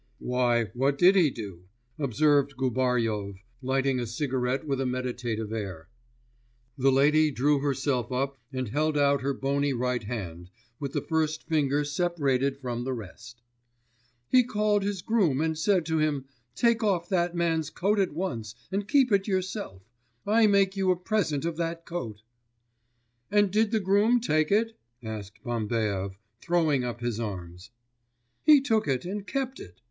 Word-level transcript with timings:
'Why, 0.17 0.71
what 0.73 0.97
did 0.97 1.15
he 1.15 1.29
do?' 1.29 1.65
observed 1.99 2.57
Gubaryov, 2.57 3.35
lighting 3.61 3.99
a 3.99 4.07
cigarette 4.07 4.65
with 4.65 4.81
a 4.81 4.85
meditative 4.87 5.53
air. 5.53 5.89
The 6.75 6.91
lady 6.91 7.29
drew 7.29 7.59
herself 7.59 8.11
up 8.11 8.39
and 8.51 8.69
held 8.69 8.97
out 8.97 9.21
her 9.21 9.35
bony 9.35 9.73
right 9.73 10.01
hand, 10.01 10.49
with 10.79 10.93
the 10.93 11.03
first 11.03 11.43
finger 11.47 11.83
separated 11.83 12.57
from 12.57 12.83
the 12.83 12.93
rest. 12.93 13.43
'He 14.27 14.43
called 14.43 14.81
his 14.81 15.03
groom 15.03 15.39
and 15.39 15.55
said 15.55 15.85
to 15.85 15.99
him, 15.99 16.25
"Take 16.55 16.83
off 16.83 17.07
that 17.09 17.35
man's 17.35 17.69
coat 17.69 17.99
at 17.99 18.11
once, 18.11 18.55
and 18.71 18.87
keep 18.87 19.11
it 19.11 19.27
yourself. 19.27 19.83
I 20.25 20.47
make 20.47 20.75
you 20.75 20.89
a 20.89 20.95
present 20.95 21.45
of 21.45 21.57
that 21.57 21.85
coat!"' 21.85 22.23
'And 23.29 23.51
did 23.51 23.69
the 23.69 23.79
groom 23.79 24.19
take 24.19 24.51
it?' 24.51 24.75
asked 25.03 25.43
Bambaev, 25.43 26.15
throwing 26.39 26.83
up 26.83 27.01
his 27.01 27.19
arms. 27.19 27.69
'He 28.41 28.59
took 28.61 28.87
it 28.87 29.05
and 29.05 29.27
kept 29.27 29.59
it. 29.59 29.79